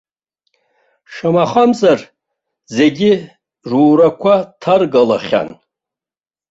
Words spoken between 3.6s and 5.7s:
рурақәа ҭаргалахьан.